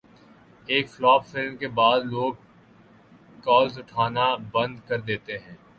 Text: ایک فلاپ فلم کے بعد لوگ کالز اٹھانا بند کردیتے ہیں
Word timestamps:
ایک 0.67 0.89
فلاپ 0.89 1.25
فلم 1.25 1.55
کے 1.57 1.67
بعد 1.75 2.05
لوگ 2.05 2.33
کالز 3.43 3.77
اٹھانا 3.79 4.35
بند 4.51 4.79
کردیتے 4.87 5.37
ہیں 5.37 5.55